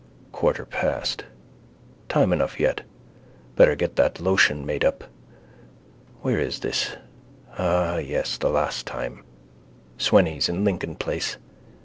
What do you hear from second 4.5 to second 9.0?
made up. Where is this? Ah yes, the last